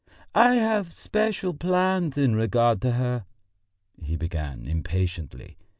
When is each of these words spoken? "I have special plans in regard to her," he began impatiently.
"I 0.33 0.55
have 0.55 0.91
special 0.91 1.53
plans 1.53 2.17
in 2.17 2.35
regard 2.35 2.81
to 2.81 2.93
her," 2.93 3.25
he 4.01 4.15
began 4.15 4.65
impatiently. 4.65 5.57